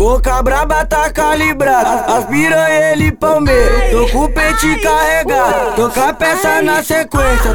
[0.00, 3.90] Boca braba tá calibrada, as piranha ele palmeira.
[3.90, 7.54] Tô com o pente carregado, tô com a peça na sequência.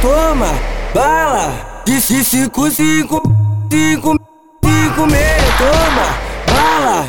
[0.00, 0.48] Toma,
[0.94, 1.52] bala,
[1.84, 3.20] disse cinco, cinco,
[3.70, 4.18] cinco,
[4.64, 5.44] cinco meia.
[5.58, 6.08] Toma,
[6.48, 7.04] bala,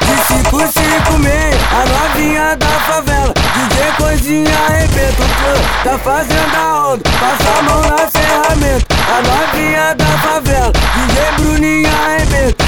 [0.00, 1.56] de cinco, cinco meia.
[1.72, 5.22] A novinha da favela, DJ Coisinha arrebenta.
[5.22, 7.89] O tá fazendo a onda, passa a mão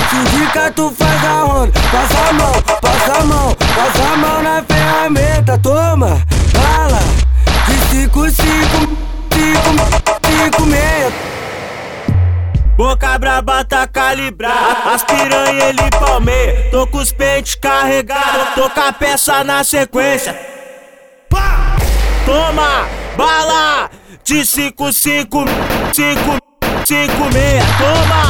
[0.02, 0.30] arrebenta.
[0.30, 5.58] Sindicato faz a onda, passa a mão, passa a mão, passa a mão na ferramenta.
[5.58, 6.22] Toma,
[6.52, 7.00] bala,
[7.66, 9.12] de cinco, cinco
[9.42, 11.12] cinco, cinco meia.
[12.76, 16.68] Boca braba tá calibrada, as piranha ele palmeia.
[16.70, 20.34] Tô com os pentes carregados, tô com a peça na sequência.
[22.24, 23.90] Toma, bala,
[24.24, 25.44] de cinco, cinco,
[25.92, 26.38] cinco,
[26.86, 27.62] cinco meia.
[27.78, 28.21] Toma, bala,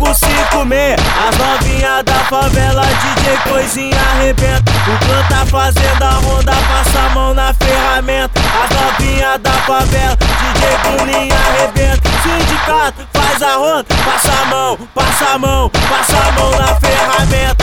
[0.00, 0.96] de cinco, meia.
[0.96, 4.72] As da favela, DJ Coisinha arrebenta.
[4.88, 8.40] O clã tá fazendo a ronda, passa a mão na ferramenta.
[8.40, 12.08] As novinha da favela, DJ Bruninha arrebenta.
[12.22, 17.59] Sindicato faz a ronda, passa a mão, passa a mão, passa a mão na ferramenta.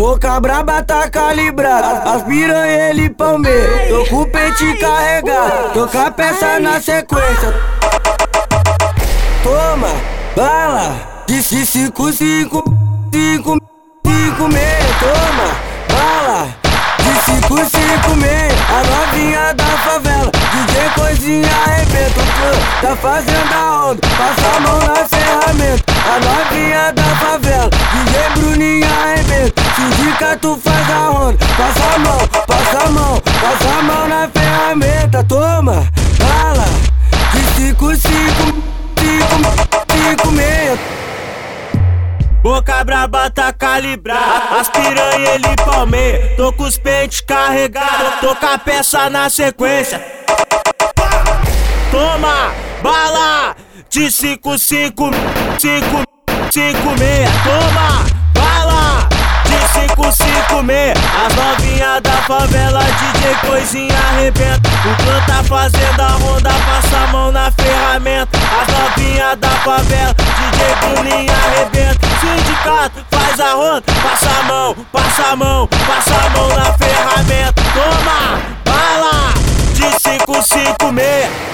[0.00, 3.86] Boca braba tá calibrada, as piranha ele palmeira.
[3.86, 7.54] Tô com o pente carregado, tô com a peça na sequência.
[9.42, 9.90] Toma,
[10.34, 12.64] bala, disse cinco, cinco,
[13.12, 13.58] cinco,
[14.06, 14.78] cinco meia.
[15.00, 16.48] Toma, bala,
[17.00, 18.54] de cinco, cinco meia.
[18.70, 22.20] A novinha da favela, DJ Coisinha arrebenta.
[22.80, 25.84] Tá fazendo a onda, passa a mão na ferramenta.
[26.06, 26.18] A
[42.50, 46.34] Boca braba tá calibrada, as piranha ele palmeia.
[46.36, 50.04] Tô com os pentes carregados, tô com a peça na sequência.
[51.92, 52.52] Toma,
[52.82, 53.54] bala,
[53.88, 55.12] de cinco, cinco,
[55.60, 56.02] cinco,
[56.50, 57.28] cinco meia.
[57.44, 58.04] Toma,
[58.34, 59.08] bala,
[59.44, 60.94] de cinco, cinco meia.
[61.24, 64.68] As novinha da favela, DJ Coisinha arrebenta.
[64.80, 68.36] O clã tá fazendo a ronda, passa a mão na ferramenta.
[68.60, 70.16] As novinha da favela,
[70.70, 72.06] DJ Bruninha arrebenta.
[72.20, 77.62] Sindicato faz a ronda, passa a mão, passa a mão, passa a mão na ferramenta.
[77.74, 79.34] Toma, bala,
[79.74, 81.49] de cinco, cinco meia.